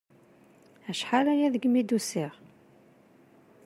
Acḥal-aya 0.89 1.47
degmi 1.53 1.81
d-usiɣ! 1.83 2.33